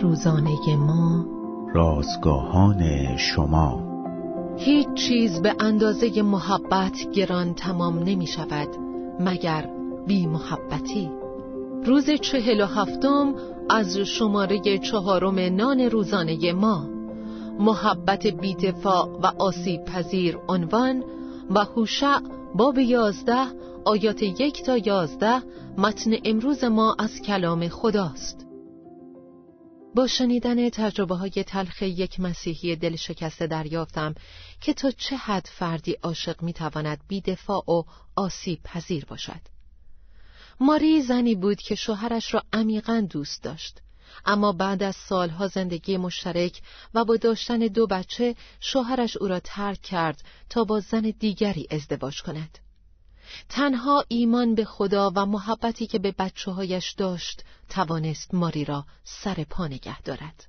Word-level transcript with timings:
روزانه 0.00 0.76
ما. 0.76 1.26
رازگاهان 1.74 3.16
شما. 3.16 3.82
هیچ 4.56 4.88
چیز 4.94 5.42
به 5.42 5.54
اندازه 5.60 6.22
محبت 6.22 7.10
گران 7.12 7.54
تمام 7.54 7.98
نمی 7.98 8.26
شود 8.26 8.68
مگر 9.20 9.70
بی 10.06 10.26
محبتی. 10.26 11.10
روز 11.86 12.10
چهل 12.10 12.60
و 12.60 12.66
هفتم 12.66 13.34
از 13.70 13.98
شماره 13.98 14.78
چهارم 14.78 15.38
نان 15.38 15.80
روزانه 15.80 16.52
ما. 16.52 16.86
محبت 17.58 18.26
بیدفاع 18.26 19.08
و 19.22 19.26
آسیب 19.38 19.84
پذیر 19.84 20.38
عنوان 20.48 21.04
و 21.50 21.64
هوشع 21.64 22.18
باب 22.54 22.78
یازده 22.78 23.46
آیات 23.84 24.22
یک 24.22 24.62
تا 24.62 24.76
یازده 24.76 25.42
متن 25.78 26.10
امروز 26.24 26.64
ما 26.64 26.96
از 26.98 27.20
کلام 27.20 27.68
خداست. 27.68 28.51
با 29.94 30.06
شنیدن 30.06 30.70
تجربه 30.70 31.14
های 31.14 31.30
تلخ 31.30 31.82
یک 31.82 32.20
مسیحی 32.20 32.76
دل 32.76 32.96
شکسته 32.96 33.46
دریافتم 33.46 34.14
که 34.60 34.74
تا 34.74 34.90
چه 34.90 35.16
حد 35.16 35.48
فردی 35.52 35.92
عاشق 35.92 36.42
می‌تواند 36.42 37.00
بیدفاع 37.08 37.70
و 37.70 37.82
آسیب 38.16 38.62
پذیر 38.64 39.04
باشد. 39.04 39.40
ماری 40.60 41.02
زنی 41.02 41.34
بود 41.34 41.60
که 41.60 41.74
شوهرش 41.74 42.34
را 42.34 42.42
عمیقا 42.52 43.06
دوست 43.10 43.42
داشت. 43.42 43.78
اما 44.24 44.52
بعد 44.52 44.82
از 44.82 44.96
سالها 44.96 45.48
زندگی 45.48 45.96
مشترک 45.96 46.60
و 46.94 47.04
با 47.04 47.16
داشتن 47.16 47.58
دو 47.58 47.86
بچه 47.86 48.34
شوهرش 48.60 49.16
او 49.16 49.28
را 49.28 49.40
ترک 49.40 49.82
کرد 49.82 50.24
تا 50.50 50.64
با 50.64 50.80
زن 50.80 51.12
دیگری 51.18 51.68
ازدواج 51.70 52.22
کند. 52.22 52.58
تنها 53.48 54.04
ایمان 54.08 54.54
به 54.54 54.64
خدا 54.64 55.12
و 55.14 55.26
محبتی 55.26 55.86
که 55.86 55.98
به 55.98 56.14
بچه 56.18 56.50
هایش 56.50 56.92
داشت 56.92 57.44
توانست 57.68 58.34
ماری 58.34 58.64
را 58.64 58.84
سر 59.04 59.44
پا 59.50 59.66
نگه 59.66 60.02
دارد. 60.02 60.46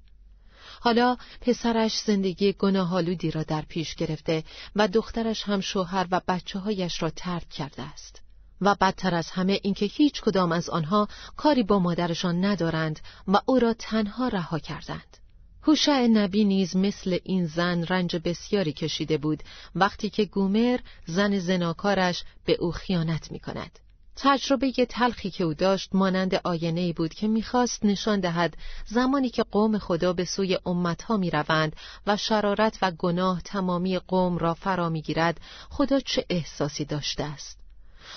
حالا 0.82 1.18
پسرش 1.42 2.00
زندگی 2.00 2.54
گناهالودی 2.54 3.32
را 3.32 3.44
در 3.44 3.62
پیش 3.62 3.96
گرفته 3.96 4.44
و 4.76 4.88
دخترش 4.88 5.44
هم 5.44 5.62
شوهر 5.62 6.08
و 6.12 6.22
بچه 6.28 6.60
هایش 6.60 7.02
را 7.02 7.10
ترک 7.10 7.50
کرده 7.50 7.84
است. 7.84 8.22
و 8.62 8.76
بدتر 8.76 9.16
از 9.16 9.30
همه 9.30 9.60
اینکه 9.64 9.86
هیچ 9.86 10.22
کدام 10.22 10.52
از 10.52 10.70
آنها 10.70 11.08
کاری 11.38 11.64
با 11.64 11.80
مادرشان 11.80 12.46
ندارند 12.46 13.00
و 13.28 13.40
او 13.46 13.60
را 13.60 13.74
تنها 13.74 14.28
رها 14.28 14.60
کردند. 14.60 15.18
هوشع 15.66 16.08
نبی 16.08 16.44
نیز 16.44 16.76
مثل 16.76 17.18
این 17.24 17.46
زن 17.46 17.84
رنج 17.84 18.16
بسیاری 18.16 18.74
کشیده 18.74 19.18
بود 19.18 19.44
وقتی 19.76 20.10
که 20.10 20.26
گومر 20.26 20.80
زن 21.06 21.40
زناکارش 21.40 22.24
به 22.46 22.54
او 22.54 22.72
خیانت 22.72 23.32
می 23.32 23.40
کند. 23.40 23.80
تجربه 24.16 24.72
تلخی 24.72 25.32
که 25.32 25.44
او 25.44 25.54
داشت 25.54 25.96
مانند 25.96 26.36
آینه 26.44 26.94
بود 26.94 27.14
که 27.14 27.28
می‌خواست 27.28 27.86
نشان 27.86 28.20
دهد 28.20 28.58
زمانی 28.86 29.30
که 29.30 29.44
قوم 29.44 29.78
خدا 29.78 30.14
به 30.14 30.26
سوی 30.26 30.60
امتها 30.66 31.18
می 31.18 31.30
روند 31.30 31.76
و 32.08 32.18
شرارت 32.18 32.78
و 32.82 32.92
گناه 32.92 33.42
تمامی 33.42 34.00
قوم 34.00 34.38
را 34.38 34.54
فرا 34.54 34.90
می‌گیرد 34.90 35.42
خدا 35.70 36.00
چه 36.00 36.26
احساسی 36.30 36.86
داشته 36.86 37.24
است. 37.24 37.60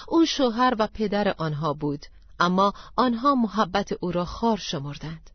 او 0.09 0.27
شوهر 0.27 0.75
و 0.79 0.89
پدر 0.95 1.35
آنها 1.39 1.73
بود 1.73 2.07
اما 2.41 2.75
آنها 2.97 3.35
محبت 3.35 3.93
او 4.01 4.13
را 4.13 4.25
خار 4.25 4.57
شمردند. 4.57 5.31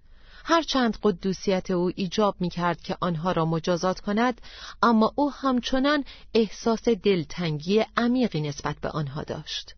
هرچند 0.45 0.97
قدوسیت 1.03 1.71
او 1.71 1.91
ایجاب 1.95 2.35
می 2.39 2.49
کرد 2.49 2.81
که 2.81 2.97
آنها 3.01 3.31
را 3.31 3.45
مجازات 3.45 3.99
کند 3.99 4.41
اما 4.83 5.13
او 5.15 5.31
همچنان 5.31 6.03
احساس 6.33 6.83
دلتنگی 6.83 7.85
عمیقی 7.97 8.41
نسبت 8.41 8.75
به 8.81 8.89
آنها 8.89 9.23
داشت. 9.23 9.75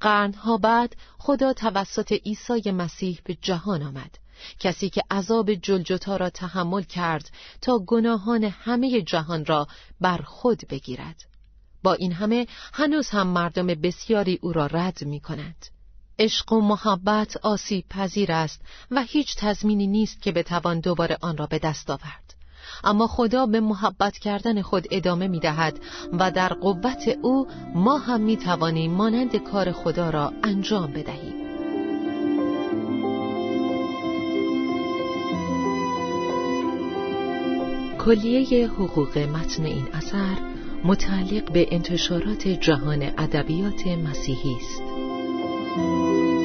قرنها 0.00 0.56
بعد 0.56 0.96
خدا 1.18 1.52
توسط 1.52 2.12
عیسی 2.12 2.70
مسیح 2.70 3.20
به 3.24 3.34
جهان 3.42 3.82
آمد. 3.82 4.18
کسی 4.58 4.90
که 4.90 5.02
عذاب 5.10 5.54
جلجتا 5.54 6.16
را 6.16 6.30
تحمل 6.30 6.82
کرد 6.82 7.30
تا 7.60 7.78
گناهان 7.78 8.44
همه 8.44 9.02
جهان 9.02 9.44
را 9.44 9.66
بر 10.00 10.18
خود 10.18 10.62
بگیرد. 10.70 11.24
با 11.82 11.92
این 11.92 12.12
همه 12.12 12.46
هنوز 12.72 13.08
هم 13.08 13.26
مردم 13.26 13.66
بسیاری 13.66 14.38
او 14.42 14.52
را 14.52 14.66
رد 14.66 15.04
می 15.04 15.20
کند 15.20 15.66
عشق 16.18 16.52
و 16.52 16.60
محبت 16.60 17.36
آسیب 17.36 17.84
پذیر 17.90 18.32
است 18.32 18.60
و 18.90 19.02
هیچ 19.02 19.36
تضمینی 19.36 19.86
نیست 19.86 20.22
که 20.22 20.32
بتوان 20.32 20.80
دوباره 20.80 21.18
آن 21.20 21.36
را 21.36 21.46
به 21.46 21.58
دست 21.58 21.90
آورد 21.90 22.34
اما 22.84 23.06
خدا 23.06 23.46
به 23.46 23.60
محبت 23.60 24.18
کردن 24.18 24.62
خود 24.62 24.86
ادامه 24.90 25.28
می 25.28 25.40
دهد 25.40 25.78
و 26.12 26.30
در 26.30 26.48
قوت 26.48 27.18
او 27.22 27.48
ما 27.74 27.98
هم 27.98 28.20
می 28.20 28.36
توانیم 28.36 28.92
مانند 28.92 29.36
کار 29.36 29.72
خدا 29.72 30.10
را 30.10 30.32
انجام 30.42 30.92
بدهیم 30.92 31.42
کلیه 38.04 38.68
حقوق 38.68 39.18
متن 39.18 39.64
این 39.64 39.88
اثر 39.92 40.36
متعلق 40.84 41.52
به 41.52 41.74
انتشارات 41.74 42.48
جهان 42.48 43.02
ادبیات 43.02 43.86
مسیحی 43.86 44.56
است. 44.56 44.82
Música 45.74 46.41